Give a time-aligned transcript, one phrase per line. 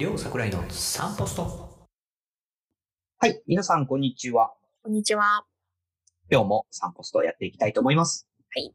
[0.00, 1.42] りょうさくらいの散歩スト。
[3.18, 3.42] はい。
[3.46, 4.54] 皆さん、こんにちは。
[4.82, 5.44] こんにちは。
[6.30, 8.26] 今日も散歩ストやっていきたいと思います。
[8.50, 8.74] はい。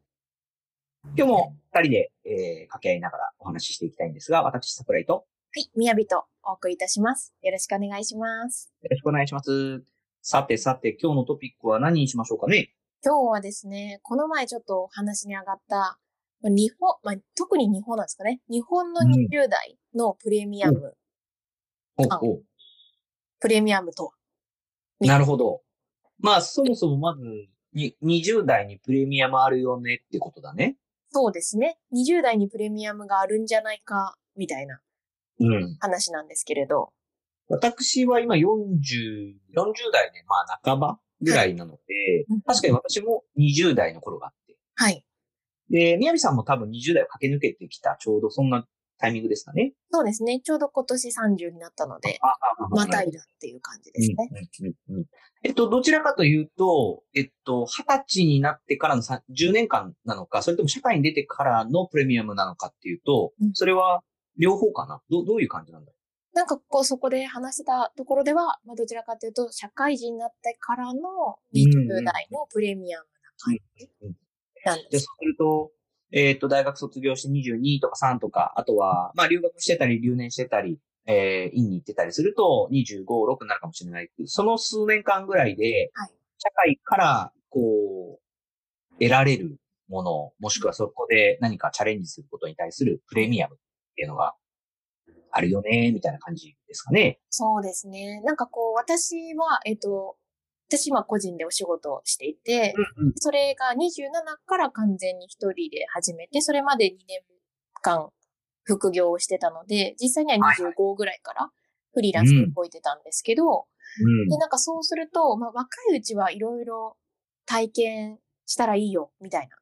[1.18, 5.23] 今日も二人で、えー、掛け合いながらお話ししていきたいんですが、私、桜井とは
[5.55, 5.68] い。
[5.76, 7.34] みやびとお送りいたします。
[7.42, 8.71] よろしくお願いします。
[8.84, 9.84] よろしくお願いします。
[10.21, 12.76] さてさて、今日のトピックは何にしましょうかね？
[13.04, 15.89] 今日はですね、この前ちょっとお話に上がった、ま
[16.44, 18.42] あ日本、まあ、特に日本なんですかね。
[18.48, 21.05] 日本のうん20代のプレミアム、あ
[21.98, 22.41] おお
[23.40, 24.12] プレミアムとは。
[24.99, 25.62] なるほど。
[26.20, 27.22] まあ、そもそもまず、
[27.73, 30.77] に、20代にプレミアムあるよねってことだね。
[31.09, 31.77] そうですね。
[31.94, 34.80] 20代にプレミアムがあるんじゃないか、みたいな
[35.39, 35.77] うん。
[35.80, 36.91] 話なんですけれど。
[37.48, 38.72] 私は今40、40
[39.91, 44.58] 代で、まあ半ばぐらいなので、うん確かに私も20代の頃があって。
[44.75, 45.05] はい。
[45.70, 48.66] で、宮城さんも多分20代を駆け抜けてきた、ちょうどそんな
[48.98, 49.74] タイミングですかね。
[49.92, 50.40] そうですね。
[50.42, 52.20] ちょうど今年30になったので、
[52.72, 54.16] またいだっていう感じですね。
[54.32, 55.06] うんうんうんうん
[55.44, 64.02] えっと、どちらかというと、えっと、20歳になってからのさ10年間なのか、それとも社会に出てからのプレミアムなのかっていうと、うんそれは
[64.40, 65.02] 両方かな？
[65.10, 65.92] どどういう感じなんだ
[66.34, 71.00] なんかこうそこで話してたところでは、まあ、どちらかというと、社会人になってからの
[71.56, 74.16] 20代のプレミアムな感じうん
[74.66, 74.90] なんです。
[74.92, 75.72] で、そうすると、
[76.16, 93.58] えっと、大学卒業して22とか3とか、あとは、まあ、留学してたり、留年してたり、えー、院に行ってたりすると、25、6になるかもしれないその数年間ぐらいで、はい社会から、こう、得られるもの、もしくはそこで何かチャレンジすることに対するプレミアムっ
[93.95, 94.36] ていうのが
[95.31, 97.19] あるよね、みたいな感じですかね。
[97.30, 98.21] そうですね。
[98.21, 100.17] なんかこう、私は、えっと、
[100.67, 107.21] 私今個人でお仕事をしていて、うんそれが27から完全に一人で始めて、それまで2年
[107.81, 108.09] 間
[108.63, 111.49] 副業をしてたので、実際には25ぐらいから
[111.93, 113.65] フリーランスで動いてたんですけど、
[114.02, 114.27] うん。
[114.27, 116.98] で、なんかそうすると、まあ若いうちはいろいろ
[117.45, 119.55] 体験したらいいよ、みたいな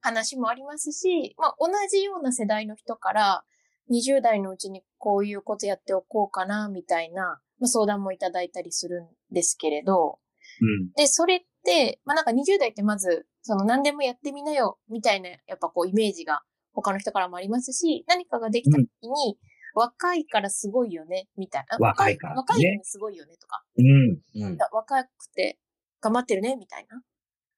[0.00, 3.44] 話もありますし、まあ同じような世代の人から、
[3.90, 10.18] 20代のうちにこういうことやっておこうかな、みたいな、まあ、相談もいただいたりするんですけれど、
[10.60, 10.90] うん。
[10.96, 19.38] で、それって、まあなんか20代ってまず、その何でもやってみなよ、みたいな、やっぱこうイメージが他の人からもありますし、何かができた時に、
[19.74, 21.78] 若いからすごいよね、みたいな。
[21.78, 23.62] 若いからね若いのにすごいよね、とか。
[23.78, 24.18] うん。
[24.42, 24.58] うん。
[24.72, 25.60] 若くて
[26.00, 27.00] 頑張ってるね、みたいな。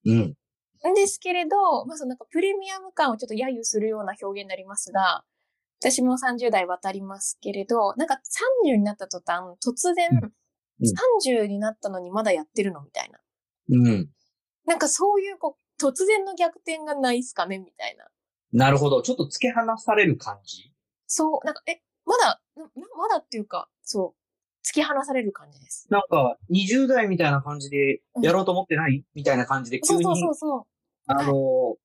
[0.05, 0.35] うん。
[0.91, 5.25] んですけれど、まあそのなんかプレミアム感をちょっと揶揄するような表現になりますが、
[5.91, 8.19] 私も30代渡りますけれど、なんか
[8.65, 10.33] 30になった途端、突然、うん
[11.23, 13.21] 30になったのにまだやってるのみたいな。
[13.71, 14.09] うん。
[14.67, 18.07] なんかそういうこう、突然の逆転がないっすかねみたいな。
[18.53, 19.01] なるほど。
[19.01, 20.75] ちょっと付け離される感じ？
[21.07, 25.87] そう、なんか、え、まだ、まだっていうか、そう、突き放される感じです。
[25.91, 30.63] なんか、20代みたいな感じで、やろうと思ってない、みたいな感じで、急に、そうそうそうそう。
[31.07, 31.77] あの、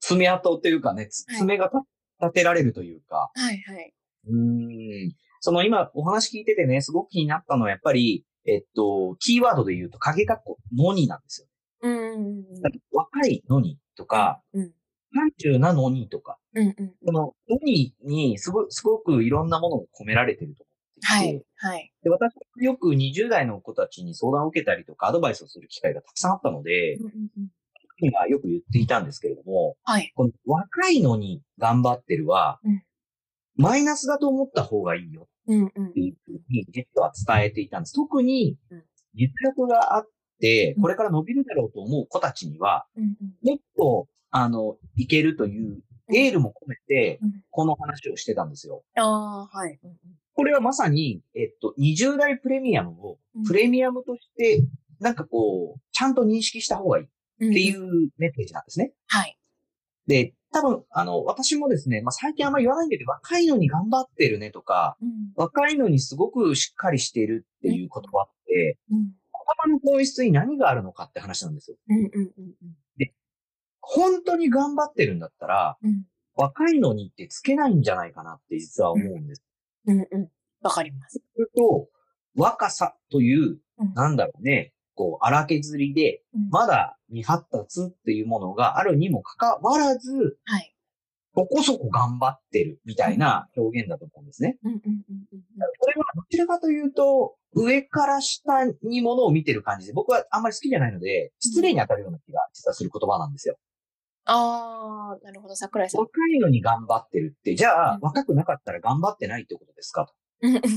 [0.00, 1.76] 爪痕っていうかね、爪が立
[2.22, 3.92] 立てられるというか、はいはい。
[4.28, 5.12] うーん。
[5.40, 11.48] その今お話聞いててね、すごく気になったのはやっぱり、えっと、キーワードで言うと、影括弧、のになんですよ。
[11.82, 14.72] うんうんうんだって若いのにとか、うん。
[15.44, 16.94] 30なのにとか、うんうんうん。
[17.04, 21.92] こののににすごすごくいろんなものが込められてると思っていて、はいはい。
[22.02, 27.48] で、私よく20代の子たちに相談を受けたりとかアドバイスをする機会がたくさんあったので、うんうんうん
[28.02, 30.12] 今よく言っていたんですけれども、はい。
[30.14, 32.82] この若いのに頑張ってるは、うん。
[33.56, 37.94] マイナスだと思った方がいいようんうんっていうふうに実は伝えていたんです。
[37.94, 38.82] 特にうん。
[39.14, 40.06] 実力があっ
[40.40, 40.82] てう、ん。
[40.82, 42.86] これから伸びるだろうと思う子たちには、
[43.42, 45.82] もっと、あの、いけるという
[46.14, 48.82] エールも込めてうん、この話をしてたんですよ。
[48.96, 49.78] ああ、はい。
[49.82, 49.96] うん
[50.34, 53.44] これはまさに、えっと、20代プレミアムをうん。
[53.44, 54.64] プレミアムとして、
[54.98, 57.06] なんかこう、ちゃんと認識した方がいい
[57.42, 57.52] っうん。
[57.52, 58.92] ていうメッセージなんですね。
[59.08, 59.38] はい。
[60.06, 69.10] で、多分、あの、私もですね、まあ、最近あんまり言わないんだけど、若いのに頑張ってるねとか、うん若いのにすごくしっかりしているっていう言葉って、うん言
[69.58, 71.76] 葉の本質に何があるのかって話なんですよ。
[71.88, 72.54] うんうんうん
[73.84, 76.04] 本当に頑張ってるんだったら、うん
[76.34, 79.42] 若いのにってつけないんじゃないかなって実は思うんです。
[79.86, 80.28] うんうん。
[80.62, 81.18] わかります。
[81.18, 81.88] すると、
[82.34, 90.74] 若さという、うんなんだろうね、こう、荒削りで、うんまだ未発達っていうものがあるにもかかわらず、はい。
[91.34, 94.58] そこそこ頑張ってるみたいな表現だと思うんですね。
[94.62, 95.42] うんうんうんうん
[95.80, 103.56] それはどちらかというと、上から下にものを見てる感じで、僕はあんまり好きじゃないので、失礼に当たるような気が実はする言葉なんですよ。
[104.24, 106.00] あー、なるほど、桜井さん。
[106.00, 110.14] 若いのに頑張ってるって、じゃあうん若くなかったら頑張ってないってことですかと。
[110.42, 110.68] だか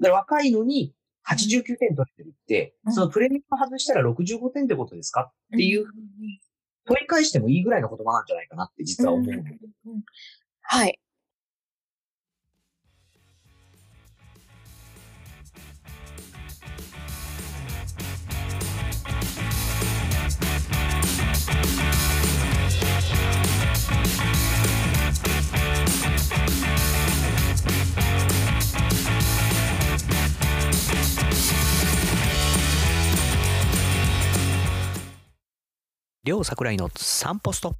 [0.00, 0.94] ら若いのに
[1.28, 5.32] 89点取れてるって、うんそのプレミアム外したら65点ってことですか？
[5.54, 5.86] っていう、
[6.86, 9.26] 取り返してもいいぐらいの言葉なんじゃないかなって実は思う。
[9.26, 9.44] んんん
[10.62, 10.98] はい。
[36.24, 37.74] 両桜井の3ポスト。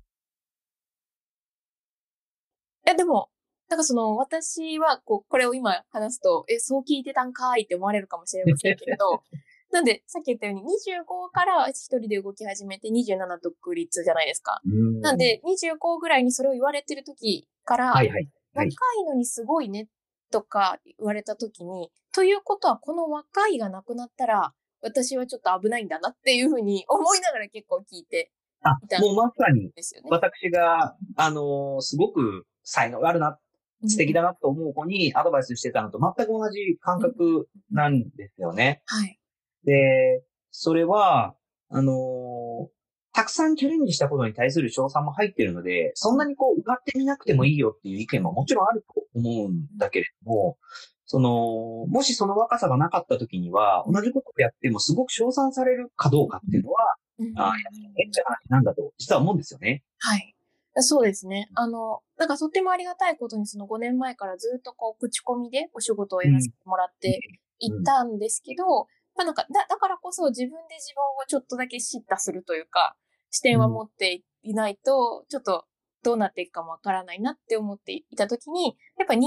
[2.84, 3.28] え、でも、
[3.68, 9.22] なんかその、私は、こう、これを今話すと、え、そう聞いてたんかーいって思われるかもしれませんけれど、
[9.70, 14.60] なんで、さっき言ったように、25から一人で動き始めて27独立じゃないですか。
[14.64, 18.28] うんなん、で、25ぐらいにそれを言われてる時から、はいはい。
[18.54, 18.68] は若い
[19.02, 19.88] いのにすごいね、
[20.32, 24.52] とか言われた時に、ということは、この若いがなくなったら、
[24.82, 28.30] 私はちょっと危ないんだなっていうふうに思いながら結構聞いて
[28.62, 29.70] あ、もうまさに。
[30.10, 33.38] 私が、あのーすごく才能があるな、
[33.86, 38.82] 素敵だなと思う子にアドバイスしてたのと全く同じ感覚なんですよね。
[38.86, 39.18] はい。
[39.64, 41.34] で、それは、
[41.68, 42.68] あのー
[43.14, 50.56] たくさんチャレンジしたことに対する賞賛も入ってるので、そんなにこう、うがってみなくてもいいよっていう意見ももちろんあると思うんだけれども、
[51.12, 56.78] その、もしその若さがなかった時には、同じことをやってもすごく賞賛されるかどうかっていうのは、
[57.18, 57.52] うんあ
[57.94, 59.82] 変な話なんだと、実は思うんですよね。
[59.98, 60.34] はい。
[60.76, 61.50] そうですね。
[61.54, 67.20] あの、なんかとってもありがたいことにその5年前からずっとこう、口コミでお仕事をやらせてもらって
[67.58, 72.96] いったんですけど、まあなんか、だ、だからこそ自分で自分をちょっとだけ叱咤するというか、
[73.30, 75.66] 視点は持っていないと、ちょっと
[76.02, 79.20] どうなっていくかもわからないなって思っていたときに、やっぱ27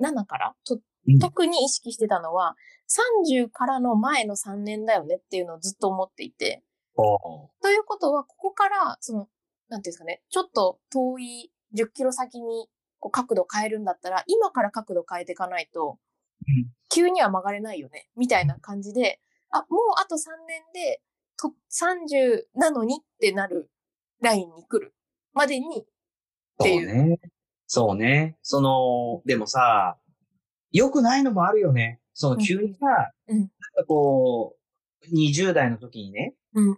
[0.00, 0.80] 7からとうん
[1.20, 2.56] 特に意識してたのは、
[3.28, 6.62] 30からの前の3年だよねっていうのをずっと思っていて、
[6.96, 9.28] おということは、ここから、その、
[9.68, 12.68] なんていうんですかね、ちょっと遠い10キロ先に
[12.98, 15.98] こう角度変えるんだったら、今から角度変えていかないと
[16.48, 19.20] うん、急には曲がれないよね、みたいな感じで、
[19.50, 21.00] あ、もうあと3年で、
[21.38, 23.70] と、30なのにってなる
[24.22, 24.94] ラインに来る
[25.32, 25.84] までに、っ
[26.62, 27.20] ていうそうね。
[27.66, 28.38] そうね。
[28.42, 29.98] その、でもさ、
[30.76, 32.00] 良くないのもあるよね。
[32.12, 32.86] その急にさ、
[33.28, 33.50] うんなんか
[33.86, 34.56] こ
[35.02, 36.76] う、20代の時にね、うんうん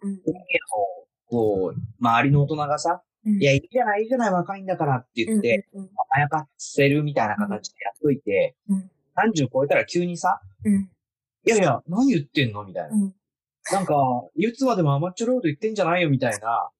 [1.27, 3.43] こう、周りの大人がさ、うん。
[3.43, 10.91] いや、いいじゃない、いいじゃない、若いんだからって言って、うんうんあやかせるみたいな形でやっといて、うん30超えたら急にさ、うん
[11.45, 12.95] いやいや、何言ってんのみたいな。
[12.95, 13.15] うん
[13.71, 13.95] なんか、
[14.35, 16.71] いつまでも甘っちょろいこと言ってんじゃないよ、みたいな。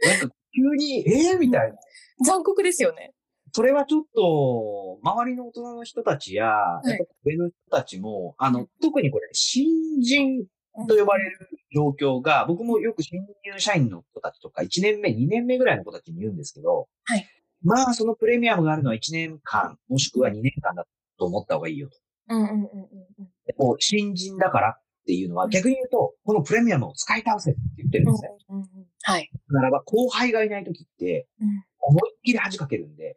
[0.00, 1.76] なんか、急に、えー、みたいな。
[2.24, 3.12] 残酷ですよね。
[3.52, 6.44] それはちょっと、周りの大人の人たちや、
[6.84, 10.44] いやっぱ上の人たちも、あの、特にこれ、新人
[10.88, 17.26] と呼ばれる状況が、僕もよく新入社員の子たちとか、1年目、2年目ぐらいの子たちに言うんですけど、はい。
[17.62, 20.86] まあ、そのプレミアムがあるのは1年間、もしくは2年間だ
[21.18, 21.98] と思った方がいいよと。
[22.30, 28.28] うんうんうんうんうんこう新人だからっていうのは、逆に言うと、このプレミアムを使い倒せって言ってるんですね。
[28.50, 28.68] うんうんうん
[29.02, 29.30] はい。
[29.48, 33.16] ならば、後輩がいない時って、うん思いっきり恥かけるんで、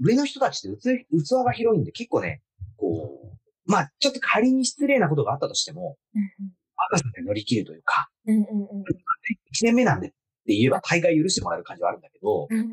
[0.00, 2.42] 上の人たちって器器が広いんで、結構ね、
[2.76, 5.96] こう、まあ、ちょっと仮に失礼なことがあったとしても、
[6.76, 8.46] 若さで乗り切るというか、うんうんうん。
[8.82, 12.66] 1年目なんでって言えば大概許してもらえる感じはあるんだけど、うんうん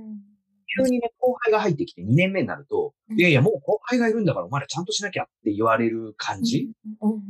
[0.78, 3.20] 急にね、後輩が入ってきて2年目になると、うん。
[3.20, 6.70] いやいや、もう後輩がいるんだからお前らちゃんとしなきゃって言われる感じ、
[7.02, 7.22] うんうんうん。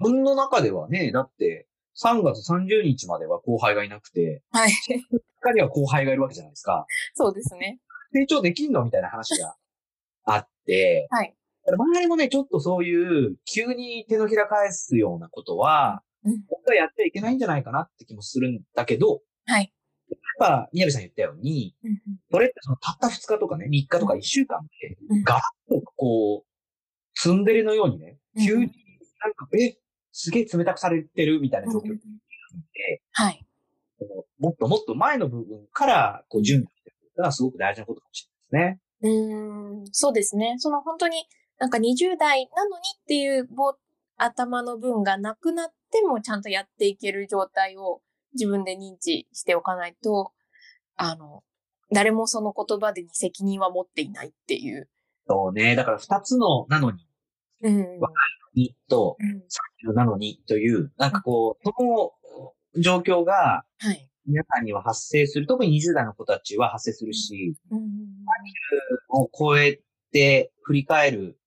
[0.00, 1.66] 自分の中ではね、だって、
[2.00, 4.72] 3月30日までは後輩がいなくて、はい。
[5.42, 6.86] 他には後輩がいるわけじゃないですか。
[7.14, 7.80] そうですね。
[8.12, 8.84] 成長できんの？
[8.84, 9.56] みたいな話が
[10.24, 11.34] あって、はい。
[11.64, 19.72] 周りもね、ちょっとそういう、急に手のひら返すようなことは、うん本当はやっちゃいけないんじゃないかなって気もするんだけど、はい。
[20.08, 21.98] やっぱ、宮部さん言ったように、うん
[22.30, 26.46] それってそのたった2日とかね、3日とか1週間でうん、ガラッとこう、
[27.14, 28.72] ツンデレのようにね、うん急に
[29.22, 29.76] なんか、え、
[30.12, 31.98] すげえ冷たくされてるみたいな状況で、う、
[33.12, 33.44] はい。
[34.38, 39.18] もっともっと前の部分からこう準備していくのはすごく大事なことかもしれないですね。
[39.20, 40.56] うん、そうですね。
[40.58, 41.24] その本当に
[41.58, 43.48] なんか20代なのにっていう
[44.16, 48.00] 頭の分がなくなってもちゃんとやっていける状態を
[48.34, 50.32] 自分で認知しておかないと、
[50.96, 51.42] あの、
[51.92, 54.88] 誰もその言葉でに責任は持っていないっていう。
[55.28, 55.76] そうね。
[55.76, 57.06] だから二つのなのに、
[57.62, 59.16] うん、若い2と
[59.86, 61.72] 30なのにという、なんかこう、そ
[62.76, 63.64] の状況が、
[64.26, 67.82] 皆さんには発生する、特に20代の子たちは発生するし、うん、30
[69.10, 69.80] を超え
[70.12, 71.38] て振り返る、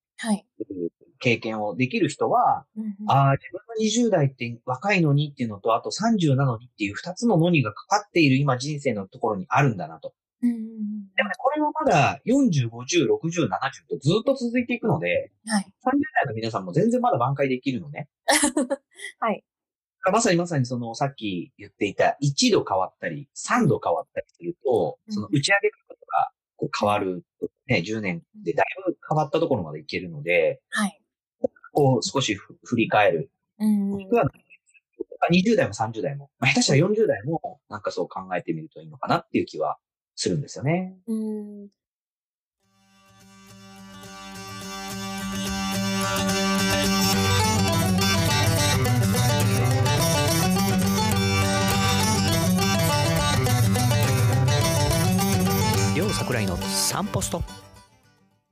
[1.19, 2.65] 経験をできる人は、
[3.07, 10.13] ああ、自分の20代って若いのにっていうのと、あと30なのにっていう2つののにがかかっている今人生のところにあるんだなと。
[10.41, 10.57] うんうん
[11.15, 13.49] でもね、これはまだ40、50、60、70
[13.89, 15.63] とずっと続いていくので、うんはい。
[15.63, 15.67] 30
[16.13, 18.09] 代の皆さんも全然まだ挽回できるのね。
[19.19, 19.43] はい。
[20.11, 31.01] まさにまさにそのさっき言っていた1度変わったり、3度変わったりすると、うんその打ち上げ方がこう変わると、ね、10年でだいぶ変わったところまでいけるので、はい。
[31.71, 33.31] こう少しふ振り返る。
[33.59, 34.25] うんもしくは
[35.31, 39.77] 20代も30代も、まあ、下手したら40代もなんかそう考えてみるといいのかなっていう気は
[40.15, 40.97] するんですよね。
[41.07, 41.67] うん。
[55.95, 57.41] りょうさくらいの散歩スト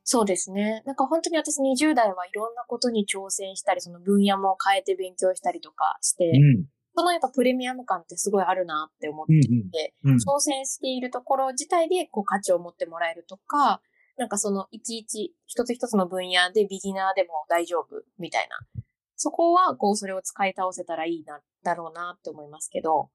[0.05, 0.84] そうですね。
[0.86, 6.65] なんか本当に私20代はいろんなことに挑戦したり、その分野も変えて勉強したりとかして、うん。
[6.96, 10.12] そのやっぱプレミアム感ってすごいあるなって思ってうんいて、うん。
[10.12, 10.18] うん。
[10.18, 13.82] 挑戦しているところ自体でこう価値を持ってもらえるとか、
[14.18, 18.82] なんかそのいちいち一つ一つの分野でビギナーでも大丈夫みたいな。
[19.16, 23.10] そこはこうそれを使い倒せたらいいな、だろうなって思いますけど、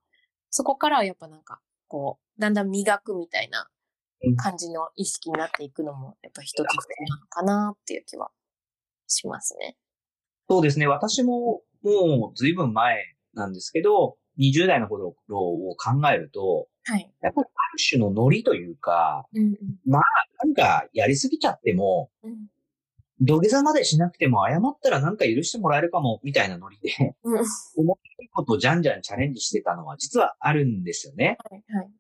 [0.51, 3.69] そこからはやっぱなんかこう、だんだん磨くみたいな
[4.37, 8.31] 感じの意識になっていくのもやっぱ一つなのかなっていう気は
[9.07, 9.77] しますね。
[10.49, 10.87] そうですね。
[10.87, 12.97] 私ももう随分前
[13.35, 15.15] なんですけど、20代の頃を
[15.77, 17.11] 考えると、はい。
[17.21, 19.57] やっぱりある種のノリというか、うんうん。
[19.91, 22.37] なんかやりすぎちゃっても、うん
[23.21, 27.35] 土下座までしなくても謝ったらなんか許してもらえるかも、みたいなノリで、うん。
[27.35, 27.45] はい
[27.77, 31.37] 思いいことをじゃんじゃんチャレンジしてたのは実はあるんですよね。
[31.49, 31.91] はい。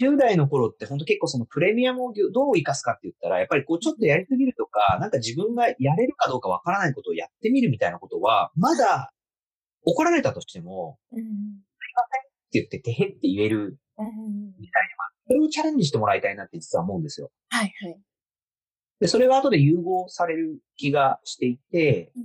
[0.00, 9.12] 10代の頃って本当結構そのプレミアムをどう活かすかって言ったら、やっぱりこうちょっとやりすぎるとか、なんか自分がやれるかどうかわからないことをやってみるみたいなことは、まだ
[9.90, 11.24] 怒られたとしても、うんうん。
[11.24, 11.30] っ
[12.50, 14.52] て言っててへって言えるうんうん。
[15.26, 17.30] それをチャレンジしてもらいたいなって実は思うんですよ。
[17.50, 18.00] はいはい。
[19.00, 22.22] で、それが後で融合される気がしていて、うん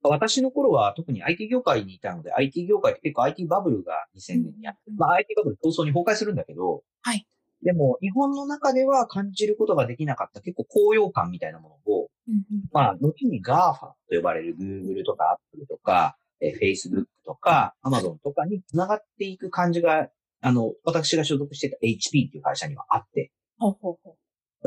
[0.00, 7.26] 私の頃は特に IT 業界にいたので、IT 業界って結構 IT バブルが2000年にあって、うんまあ IT バブル闘争に崩壊するんだけど、はい。
[7.64, 12.42] でも日本の中では感じることができなかった結構高揚感みたいなものを、うんうん。
[12.72, 20.08] まあ後に GAFA と呼ばれる Google とか Apple とか、えー Facebook とか Amazon とかに繋がっていく感じが、
[20.40, 24.16] あの、私が所属してた HP っていう会社にはあって、ほうほうほ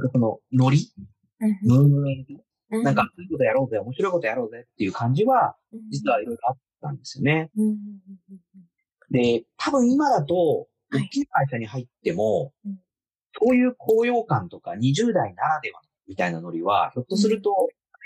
[0.10, 0.92] このノリ、
[1.42, 1.46] う。
[1.46, 1.60] うん。
[1.64, 2.84] ムーブメント、うん。
[2.84, 7.50] なんか、いいことやろうぜ、面白いことやろうぜっていう感じは、うん、実はいろいろあったんですよね。
[7.58, 7.76] うん
[9.12, 11.04] で、多分今だと、はい。
[11.04, 12.80] 大きな会社に入っても、うん。
[13.38, 17.56] そういう高揚感とか20代ならではみたいなノリは、ひょっとすると、な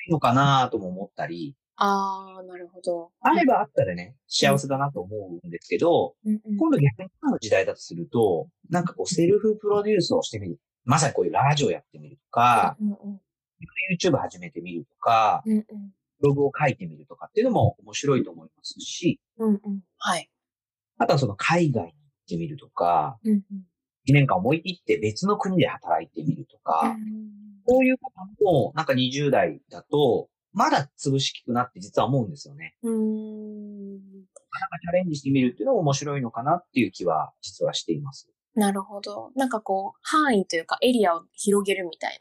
[0.08, 3.12] いのかなとも思ったり、ああ、なるほど。
[3.22, 6.58] あればあったらね、幸せだなと思うんですけど、うんうん。
[6.58, 10.60] 今度逆に今の時代だとすると、なんかこうセルフプロデュースをしてみる。
[10.86, 13.20] まさにこういうラジオやってみるとか、うんうん
[14.00, 15.66] YouTube 始めてみるとか、うんうん。
[16.20, 19.80] ブログを書いてみるとかっていうのも面白いと思いますし、うんうん。
[19.98, 20.30] はい。
[20.98, 21.94] あとはその海外に行っ
[22.28, 23.42] てみるとか、うんうん。
[24.08, 27.00] 1年間思い切って別の国で働いてみるとうか、ん
[27.66, 32.76] こういうこともなんか20代だと、まだ潰しきくなって実は思うんですよね。
[32.82, 38.30] うーんなんかチャレンジしてみるっていうのも面白いのかなっていう気は実はしています。
[38.56, 39.32] なるほど。
[39.36, 42.18] なんかこう、範囲というかエリアを広げるみたい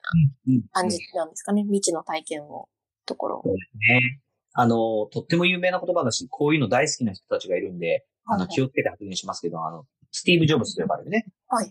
[0.48, 1.62] うんな感じなんですかね？
[1.62, 2.68] 未知の体験を、
[3.06, 4.20] ところそうですね。
[4.52, 11.66] あの、とっても有名な言葉だし、こういうの大好きな人たちがいるんで、あの、気をつけて発言しますけど、あの、スティーブ・ジョブズと呼ばれるね、はい。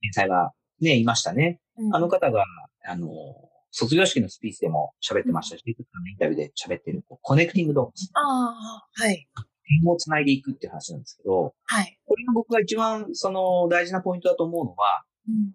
[0.00, 1.60] 天才がね、いましたね。
[1.76, 2.44] うんあの方が、
[2.86, 3.08] あの、
[3.70, 9.28] 卒業式のスピーチでも喋ってましたし、いくつかのインタビューで喋ってる、 connecting dots、ああ、はい。
[9.82, 11.98] 点を繋いでいくっていう話なんですけど、はい。
[12.06, 15.52] これが僕が一番その大事なポイントだと思うのは、うん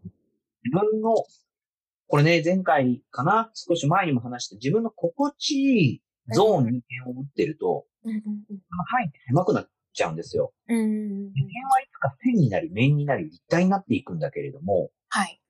[0.65, 1.13] 自分の、
[2.07, 6.01] これね、前回かな少し前にも話して、自分の心地いい
[6.33, 10.53] ゾーンに点を打ってると、うん範囲って狭くなっちゃうんですよ。
[10.69, 15.41] うん点はいつか線になり、面になり、立体になっていくんだけれども、はい。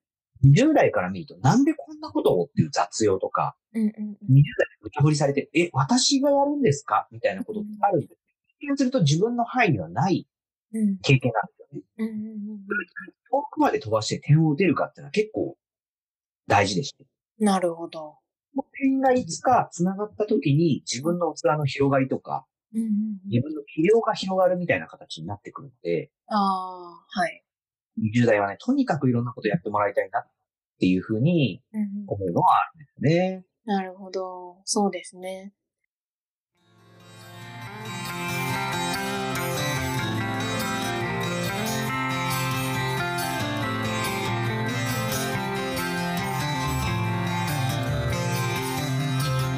[0.44, 4.44] 20代から見ると、なんでこんなことをっていう雑用とか、うんうん20代で
[4.82, 7.08] 無茶振りされて、え、私がやるんですか？
[7.10, 8.14] みたいなことってあるんです。
[8.60, 10.26] 一見すると自分の範囲にはない
[11.02, 11.82] 経験なんですよね。
[11.98, 12.60] うんうんうん
[13.30, 15.56] 遠くまで飛ばして点を打てるかっていうのは結構
[16.46, 17.02] 大事でして。
[17.02, 18.16] うんなるほど。
[18.80, 22.94] 点がいつか繋がった時に自分の器の広がりとか、うんうんうん
[23.26, 27.42] 自分の器量が広がるみたいな形になってくるので、ああ、はい。
[27.98, 30.28] 20代はね、とにかくいろんなことやってもらいたいなっ
[30.78, 33.44] ていうふうにうんうん思うのはあるんですね。
[33.64, 34.58] なるほど。
[34.64, 35.52] そうですね。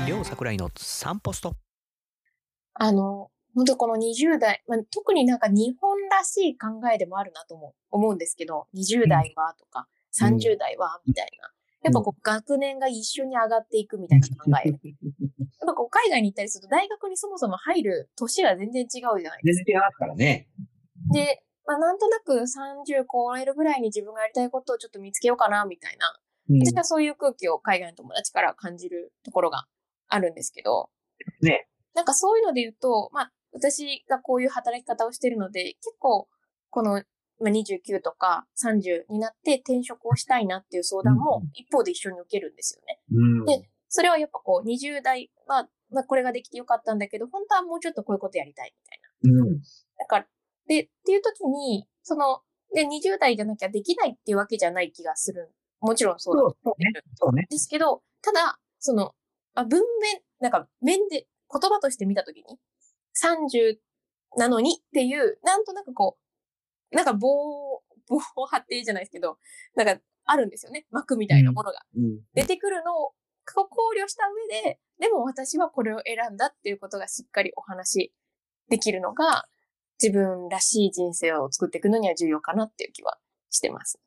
[0.06, 1.58] 両桜井の散歩ストップ
[2.74, 11.50] あの、本当この20代、まあ、特になんか日本らしい考えでもあるなと思う思うんですけど、20代はとか、うん30代はみたいな。
[11.82, 14.70] やっぱこう学年が一緒に上がっていくみたいな考え。
[14.74, 19.40] やっぱこう海外に行ったりすると大学にそもそも入る年が全然違うじゃないですか。
[19.42, 20.48] 全然違いますからね。
[21.12, 26.08] で、まあ、なんとなく30超えるぐらいに自分がやりたいことをちょっと見つけようかなみたいな。
[26.08, 29.66] うん私はそういう空気を海外の友達から感じるところが
[30.06, 30.90] あるんですけど。
[31.42, 31.68] ね。
[31.94, 36.28] なんかそういうので言うと、まあ、私がこういう働き方をしてるので、結構、
[36.70, 37.02] この、
[37.40, 43.00] まあ、29とか30になって転職をしたいなっていう相談も一方で一緒に受けるんですよね。
[43.12, 43.44] うん。
[43.44, 48.74] でそれはやっぱこう、20代は、まあ、これができてよかったんだけど、本当はもうちょっとこういうことやりたい
[49.24, 49.42] みたいな。
[49.42, 49.58] うん。
[49.98, 50.26] だから、
[50.66, 52.40] で、っていう時に、その、
[52.74, 55.54] で、20代じゃなきゃできないっていうわけじゃない気がする。
[55.80, 56.56] もちろんそうだそう
[57.14, 57.42] そうね。
[57.42, 57.46] ね。
[57.48, 59.14] ですけど、ただ、その、
[59.54, 62.58] まあ、文面、なんか、面で、言葉として見たときに、
[63.22, 63.78] 30
[64.36, 66.25] なのにっていう、なんとなくこう、
[66.92, 67.28] なんか棒、
[68.08, 69.38] 棒を張ってじゃないですけど、
[69.74, 70.86] なんか、あるんですよね。
[70.90, 71.80] 膜みたいなものが。
[71.96, 72.20] うん。
[72.34, 73.12] 出てくるのを
[73.54, 78.12] 考慮した上で、でも私はこれを選んだっていうことがしっかりお話
[78.68, 79.46] できるのが、
[80.02, 83.18] 自分らしい人生を作っていくのには重要かなっていう気は
[83.50, 83.98] してます。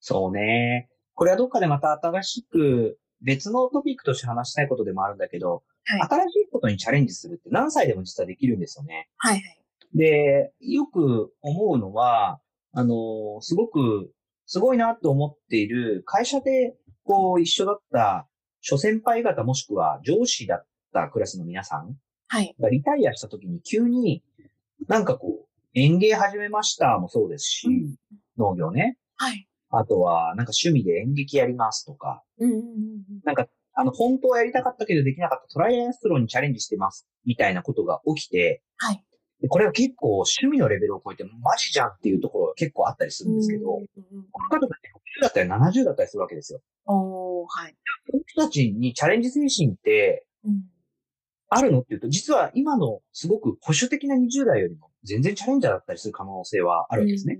[0.00, 0.88] そうね。
[1.14, 6.00] これはどっかでまた新しく別のトピックとして話したいことでもあるんだけど、はい。
[6.08, 9.08] 新しいことにチャレンジするって何歳でも実はできるんですよね。
[9.16, 9.57] はいはい。
[9.94, 12.40] で、よく思うのは、
[12.72, 14.10] あの、すごく、
[14.46, 16.74] すごいなと思っている会社で、
[17.04, 18.28] こう、一緒だった
[18.60, 21.96] 諸先輩方もしくは上司だったクラスの皆さん
[22.28, 22.54] はい。
[22.60, 24.22] がリタイアした時に急に、
[24.86, 27.96] なんかこう、園芸始めましたもそうですし、うん
[28.38, 28.96] 農業ね。
[29.16, 29.48] はい。
[29.70, 33.02] あとは、なんか趣味で演劇やりますとか、うんうんうんうん。
[33.24, 39.04] なんか、あの、本当はやりたかったけどできなかったトライアスロンにチャレンジしてます、みたいなことが起きて、はい。
[39.40, 43.82] でこれは結構趣味のレベルを超えてマジじゃんっていうところが結構あったりするんですけど、こ
[44.42, 46.60] の方って60だったり70だったりするわけですよ。
[46.86, 47.74] おー、はい。
[48.10, 50.62] その人たちにチャレンジ精神ってうん。
[51.50, 57.38] あるのっていうと、実は今のすごく保守的な20代よりも全然チャレンジャーだったりする可能性はあるわけですね。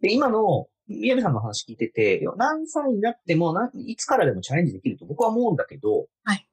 [0.00, 6.46] で、今の宮部さんの話聞いてて、何歳になってもないつからでもチャレンジできると僕は思うんだけど、はい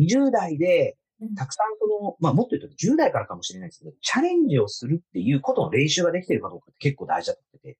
[0.00, 0.96] 20代でうん
[1.36, 7.78] たくさんその、まあもっと言うと10代からかもしれないですけど、チャレンジをするっていうことの練習ができているかどうかって結構大事だと思ってて、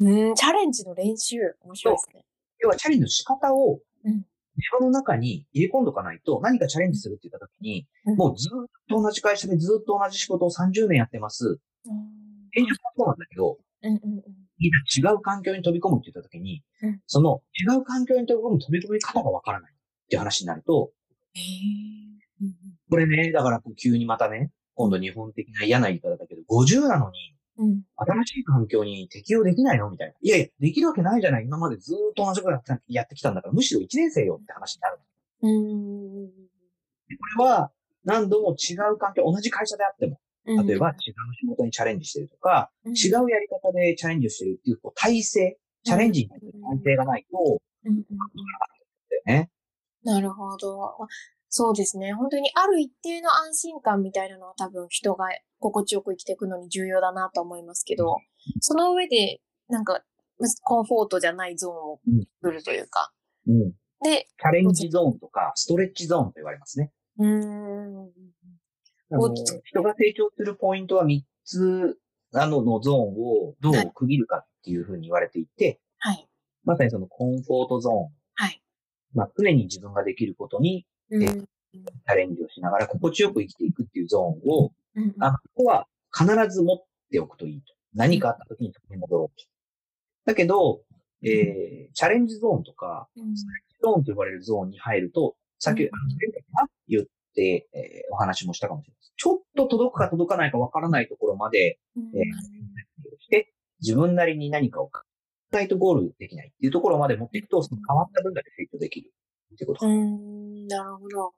[0.00, 2.24] うん、チャレンジの練習、面白いですね。
[2.60, 4.24] 要はチャレンジの仕方をうん。
[4.56, 8.16] 自分の中に入れ込んどかないと、何かチャレンジするって言った時に、うん。
[8.16, 11.58] もうずっと同じ会社でずっと同じ仕事を30年やってます。
[12.52, 14.22] 転職もそうなんだけど、うんうんうん。
[14.60, 17.00] 違う環境に飛び込むって言った時に、うん。
[17.06, 19.76] その違う環境に飛び込む飛び込み方がわからないっ
[20.08, 20.92] ていう話になると。
[22.40, 27.68] うんこれね、だからこう急にまたね、今度日本的な嫌な言い方だけど、50なのにうん。
[27.68, 27.82] うん。
[27.96, 29.88] 新しい環境に適応できないの？
[29.90, 30.14] みたいな。
[30.20, 31.44] いやいや、できるわけないじゃない。
[31.44, 34.98] 今までずーっと同じことやってたやってきたんだから、むしろ1年生よって話になる。
[35.42, 36.26] うん。
[36.26, 37.70] でこれは
[38.04, 40.66] 何度も違う環境、同じ会社であっても、うん。
[40.66, 40.96] 例えば違う
[41.40, 47.96] 仕事にチャレンジしてるとか、違うやり方でチャレンジをしてるっていうこう体制、チャレンジに対する体制がないと、うん
[49.28, 49.48] うん。
[50.02, 51.08] なるほど。
[51.56, 52.12] そうですね。
[52.14, 55.26] 本当にある一定の安心感みたいなのは多分人が
[55.60, 58.16] 心地よく生きていくのに重要だなと思いますけど、
[58.58, 60.02] その上で、なんか、
[60.64, 62.00] コンフォートじゃないゾーンを
[62.42, 63.12] 作るというか。
[63.46, 63.70] うん。
[64.02, 66.90] で、チャレンジゾーンとか、ストレッチゾーンと言われますね。
[67.20, 68.10] うーん。
[69.62, 71.96] 人が成長するポイントは3つ、
[72.32, 76.28] あの、のゾーンをどう区切るかっていうふうに言われていて、はい。
[76.64, 77.96] まさにそのコンフォートゾーン。
[78.34, 78.60] はい。
[79.12, 81.20] まあ、常に自分ができることにうん。
[81.22, 85.86] チャレンジをしながら心地よく生きていくっていうゾーンを、うんあの、ここは
[86.16, 86.78] 必ず持っ
[87.10, 87.74] ておくといいと。
[87.94, 89.44] 何かあった時にそこに戻ろうと。
[90.24, 90.82] だけど、
[91.22, 93.34] えー、チャレンジゾーンとか、うん
[93.82, 99.12] ゾーンと呼ばれるゾーンに入ると、さあの前回かな言って、えーお話もしたかもしれないです。
[99.16, 102.24] ちょっと届くか届かないかわからないところまでうんえ
[103.20, 105.00] して、自分なりに何かを考
[105.52, 109.10] えないとゴールできないっていうところまで持っていくと、その変わった分だけ成長できる
[109.54, 109.86] ってこと。
[109.86, 111.32] うん、なるほど。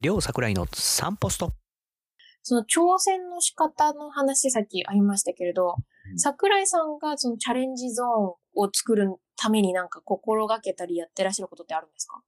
[0.00, 1.52] 両桜井の3ポスト。
[2.42, 5.76] その挑戦の仕方の話さっきありましたけれど、
[6.16, 8.10] 桜井さんがそのチャレンジゾーン
[8.56, 12.20] を作るためになんか心がけたりやってらっしゃることってあるんですか？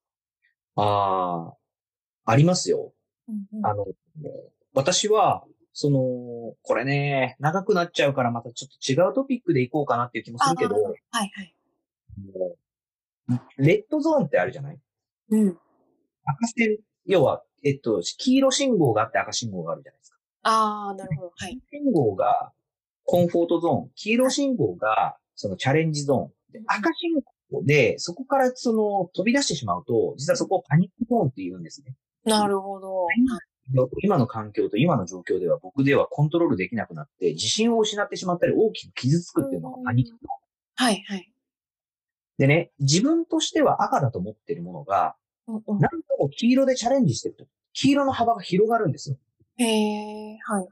[0.77, 1.53] あ
[2.27, 2.93] あ、ありますよ。
[3.29, 3.87] うんうん、あの、
[4.73, 5.45] 私は、
[5.77, 11.55] その、これね、長くなっちゃうからまたちょっと違うトピックでいこうかなっていう気もするけど、あはいはい。
[13.59, 14.79] レッドゾーンってあるじゃない？
[15.31, 15.59] うん。
[16.27, 20.19] 赤線、要は、えっと、黄色信号があって赤信号があるじゃないですか。
[20.45, 21.33] ああ、なるほど。
[21.37, 21.59] はい。
[21.73, 22.53] 信号が
[23.05, 27.15] コンフォートゾーン、黄色信号がそのチャレンジゾーン、で赤信
[27.51, 31.97] 号で、そこからその飛び出してしまうと、実はそこをパニックゾーンって言うんですね。
[32.25, 33.09] なるほど。
[34.03, 40.19] 今の環境と今の状況では僕ではコントロールできなくなって、自信を失ってしまったり大きく傷つくっていうのがパニック。
[40.77, 41.33] はいはい。
[42.39, 45.15] でね、自分としては赤だと思ってるものが、
[45.47, 49.17] うんうん何度も黄色でチャレンジしてると、黄色の幅が広がるんですよ。
[49.57, 50.67] へえ、はい。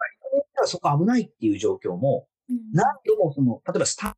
[0.64, 4.10] そこ危ないっていう状況も、うん何度もその、例えばスター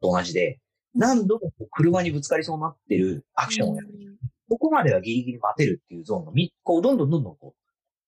[0.00, 0.60] トと同じで、
[0.94, 3.88] 何度も車にぶつかりそうになってるアクションをやる。
[4.48, 7.57] ここまではギリギリ待てるっていうゾーンがみ、こう、どんどんどんどんこう、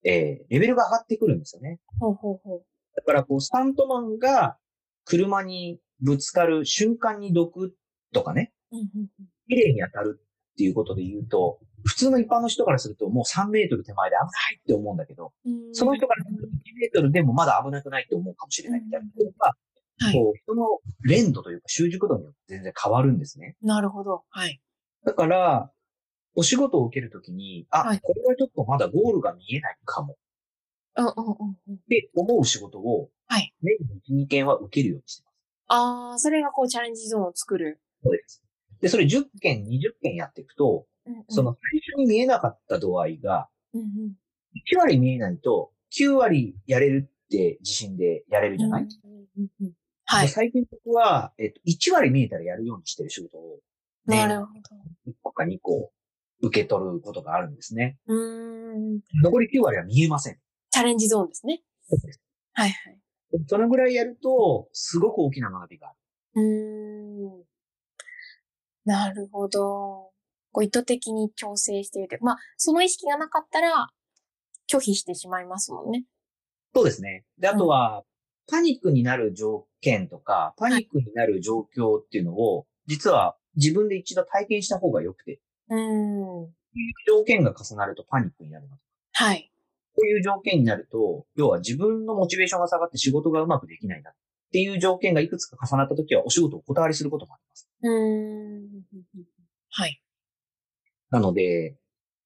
[0.05, 1.79] えー、レベルが上がってくるんですよね。
[1.99, 2.63] ほうほうほう。
[2.97, 4.57] だからこう、スタントマンが
[5.05, 7.75] 車にぶつかる瞬間に毒
[8.13, 8.53] とかね、
[9.49, 19.55] 綺麗に当たるっていうことで言うと、普通の一般の人からするともう3メートル手前で危ないって思うんだけど、うんその人からすると1メートルでもまだ危なくないって思うかもしれないみたいなことが、
[20.03, 20.15] はい。
[20.15, 20.67] こう、人の
[21.03, 23.57] 連度というか習熟度によって全然変わるんですね。
[23.63, 24.23] なるほど。
[24.31, 24.61] はい。
[25.05, 25.71] だから、
[26.35, 30.17] お仕事を受けるときに、あ、はいこれはちょっとまだゴールが見えないかも
[30.97, 31.75] うんうんうんうん。
[31.75, 33.53] って思う仕事を、はい。
[33.63, 33.77] 年
[34.11, 35.35] に1、2件は受けるようにしてます。
[35.69, 37.81] ああ、それがこうチャレンジゾーンを作る。
[38.03, 38.43] そうです。
[38.81, 43.89] で、それ10件、20件やっていくと、うんうんその最初に見えなかった度合いが、うんうん
[44.73, 48.89] 1割見えないと、9割やれるって自信でやれるじゃない、うん
[49.39, 49.73] うんうん
[50.05, 50.27] はい。
[50.27, 53.61] で最近僕は、えっと、1割見えたらやるようにしてる仕事を、
[54.07, 54.53] なるほ
[55.07, 55.93] 1個か2個
[56.43, 57.99] 受け取ることがあるんですね。
[58.07, 58.15] ど。
[58.15, 59.01] うーん。
[59.23, 60.39] 残り9割は見えません。
[60.71, 61.63] チャレンジゾーンですね。
[62.53, 62.99] はいはい。
[63.47, 65.99] そのぐらいやると、すごく大きな学びがある。
[66.35, 67.45] うーん。
[68.85, 70.11] なるほど。
[70.53, 72.25] こう意図的に調整しているという。
[72.25, 73.89] まあ、その意識がなかったら、
[74.71, 76.05] 拒否してしまいますもんね。
[76.75, 77.25] そうですね。
[77.39, 78.05] で、あとは、
[78.49, 86.51] パニックになる条件とか、パニックになる状況っていうのを、実は自分で一度体験した方が良くて、うーん。
[87.07, 88.77] 条件が重なるとパニックになるの。
[89.13, 89.51] はい。
[89.95, 94.15] こういう条件になると、要は自分のモチベーションが下がって仕事がうまくできないなっ
[94.53, 97.69] ていう条件がいくつか重なったときはお仕事をお断りすることもあります。
[97.83, 99.21] うーん。
[99.71, 100.03] はい。
[101.11, 101.77] なので、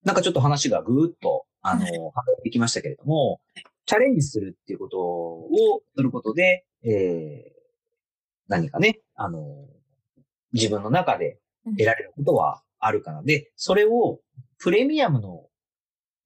[0.02, 1.92] なんかちょっと話がぐーっと、あの、離
[2.37, 3.40] れてきましたけれども、
[3.87, 5.48] チャレンジするっていうことを
[5.96, 7.54] することで、えー、
[8.48, 9.66] 何かね、あの、
[10.52, 13.22] 自分の中で得られることはあるかな。
[13.22, 14.20] で、それを
[14.58, 15.46] プレミアムの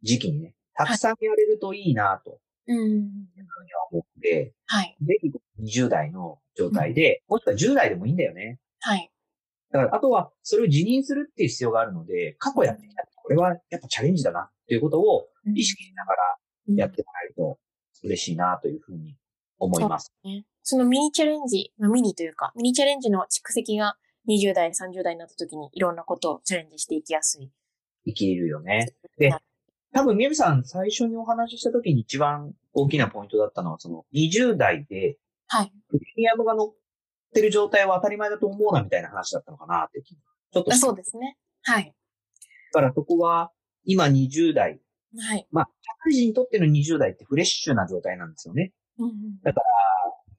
[0.02, 3.10] 時期にね、たくさんやれるといいなとうん。
[3.90, 4.96] 思って、はい。
[5.00, 8.58] ぜひ20代の状態で、もしくは10代でもいいんだよね。
[8.80, 9.10] はい。
[9.70, 13.04] だから、あとは、それを辞任するっていう必要があるので、過去やってきた。
[13.22, 16.18] これはやっぱチャレンジだなっていうことを意識しながら
[16.76, 17.58] やってもらえると
[18.02, 19.16] 嬉しいなというふうに
[19.58, 20.12] 思います。
[20.24, 20.44] ね。
[20.62, 23.96] そのミニチャレンジ、まあミニというか、ミニチャレンジの蓄積が
[24.28, 27.50] 20代、30代になった時にいろんなことをチャレンジしていきやすい。
[28.06, 28.92] 生きれるよね。
[29.18, 29.32] で
[29.92, 35.16] 多分、みやみさん最初にお話しした時に一番大きなポイントだったのは、その20代で
[35.48, 35.72] はい。
[35.88, 36.72] プレミアムが乗っ
[37.34, 41.36] てる状態は当たり前だと思うなみたいな話だったのかなってちょっとそうですね。
[41.62, 41.94] はい。
[42.72, 43.50] だからそこは
[43.84, 44.80] 今20代、
[45.18, 45.46] はい。
[45.50, 48.72] まあ、社会人にとっての20代ってフレッシュな状態なんですよね。
[48.98, 49.14] うんうん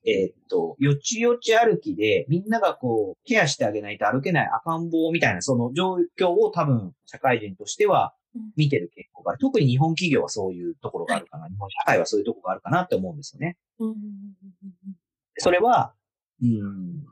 [0.05, 9.39] えーっと、よちよち歩きで、みんながこう、ケアしてあげないと歩けない赤ん坊みたいな、その状況を多分、社会人としてはうん見てる傾向がある。
[9.39, 11.47] 特に日本企業はそういうところがあるかな。
[11.47, 13.57] 日本社会はそういうところがあるかなって思うんですよね。
[13.79, 14.95] うんうんうん
[15.41, 15.93] それは、
[16.41, 17.05] うん、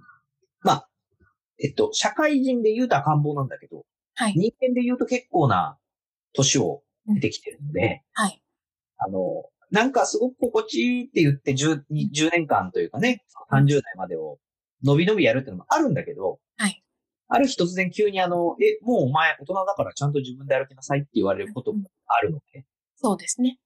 [0.62, 0.89] まあ、
[1.63, 4.34] えっと、社会人で言うと赤ん坊なんだけど、はい。
[4.36, 5.78] 人間で言うと結構な
[6.34, 8.41] 年を出てきてるので、はい。
[8.97, 14.39] あの、なんかすごく心地いいって言って 10, 10年間というかね、30代までを
[14.84, 16.84] 伸び伸びやるっていうのもあるんだけど、はい。
[17.30, 23.60] ある日突然急にあの、え、もうお前大人だからちゃんと自分で歩きなさいって言われることもあるので、そうですね。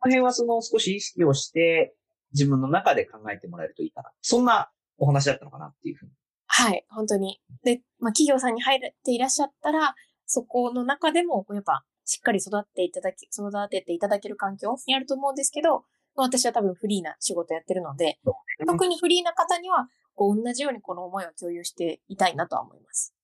[0.00, 1.94] この辺はその少し意識をして
[2.32, 4.10] 自分の中で考えてもらえるといいかな。
[4.22, 6.12] そんなお話だったのかなっていうふうに。
[6.46, 6.84] はい。
[6.90, 7.40] 本当に。
[7.64, 9.94] で、まあ、企業さんに入っていらっしゃったら、
[10.26, 15.84] そこの中でも、やっぱ、しっかり育っていただき、育てていただける環境にあると思うんですけど、
[16.14, 18.18] まあ私は多分フリーな仕事やってるので、
[18.66, 23.14] 特にフリーな方には、こう、同じようにこの思いを共有していたいなとは思います。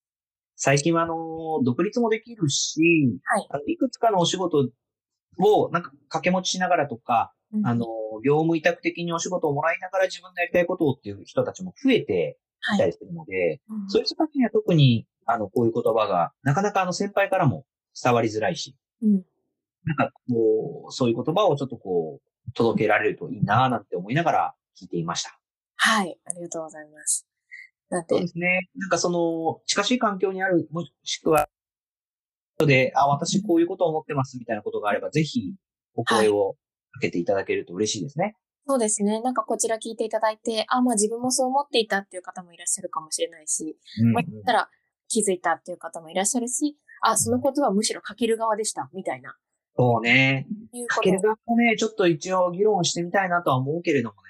[0.56, 2.80] 最近はあの、独立もできるし、
[3.24, 3.46] はい。
[3.50, 4.70] あのいくつかのお仕事
[5.38, 7.66] をなんか掛け持ちしながらとか、うん。
[7.66, 7.86] あの、
[8.24, 17.64] 業務委託的にお仕事をもらいながら自分のやりたいことをっていう人たちも増えてはいきたりするので、うんそういう人たちには特に、あの、こういう言葉が、なかなかあの先輩からも
[18.02, 19.22] 伝わりづらいし、うん
[19.84, 25.38] なんかこう、そういう言葉をちょっとこう、届けられるといいなぁなんて思いながら聞いていました。
[25.76, 26.18] はい。
[26.26, 27.26] ありがとうございます。
[27.88, 28.68] なんでそうで、すね。
[28.76, 31.48] なんかその、近しい環境にある、もしくは、
[32.58, 35.54] で、あ、私こういうことを思ってますみたいなことがあれば、ぜひ、
[35.94, 36.56] お声を
[36.92, 38.36] かけていただけると嬉しいですね。
[38.66, 39.22] そうですね。
[39.22, 44.68] なんかこちら聞いていただいて、あ、まあ自分もそう思っていたっていう方もいらっしゃるかもしれないし、うんまあ、言ったら
[45.08, 49.36] 気づいたっていう方もいらっしゃるし、あ、そのことはむしろかける側でした、みたいな。
[49.76, 50.46] そうね。
[50.88, 54.20] かける側もね、ちょっと一応議論してみたいなとは思うけれどもね。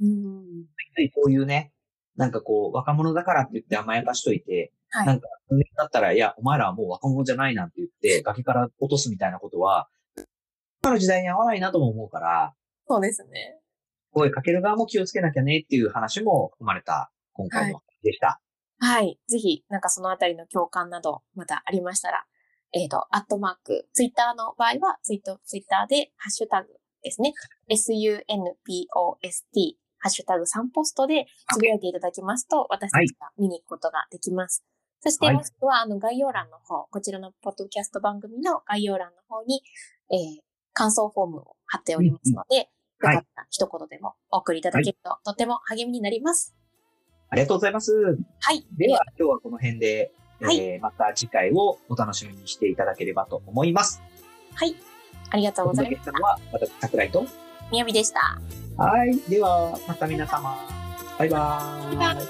[0.00, 1.10] うん。
[1.14, 1.72] こういうね、
[2.16, 5.28] なんかこう、若者だからって言って甘やかしといて、はいなんか、
[5.76, 9.88] だったら、いや、お前らはもう若者じゃないなんて言って、崖から落とすみたいなことは、
[10.82, 12.54] 今の時代に合わないなとも思うから、
[12.86, 13.58] そうですね。
[14.12, 18.26] 声かける側も気をつけなきゃねっていう話も含まれた今回の話でした。
[18.26, 18.43] はい。
[19.28, 22.24] ぜひ、なんかそのあたりの共感など、またありましたら、
[22.72, 26.68] えっ、と、アットマーク、ツイッターの場合は、ツイート、ツイッターで、ハッシュタグ
[27.02, 27.32] ですね。
[27.70, 27.92] sunpost、
[29.98, 34.64] ハッシュタグ3ポストでつぶやいていただきますと、私たちが見に行くことができます。
[35.00, 39.62] そして、はいもしくは、あの、概要欄の方、こちらのポッドキャスト番組の概要欄の方に、
[40.10, 42.64] えー感想フォームを貼っておりますので、よ
[43.00, 46.54] かったら一言でもお送りいただけると、とても励みになります。
[47.34, 47.92] ありがとうございます。
[48.40, 48.64] はい。
[48.78, 54.00] では、今日はこの辺で、はいえーまた次回をお楽しみにしていただければと思います。
[54.54, 54.76] はい。
[55.30, 56.12] ありがとうおございます届けした。
[56.12, 57.26] のは、私、桜井と。
[57.72, 58.40] みやびでした。
[58.76, 59.18] はい。
[59.28, 60.56] では、また皆様。
[61.18, 61.96] バイバーイ。
[61.96, 62.24] バイバイ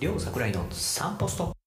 [0.00, 1.57] 両桜井の散歩ストップ